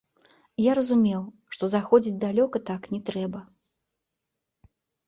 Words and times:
Я 0.63 0.71
зразумеў, 0.77 1.21
што 1.57 1.63
заходзіць 1.75 2.17
далёка, 2.27 2.57
так 2.71 2.81
не 2.95 2.99
трэба. 3.11 3.45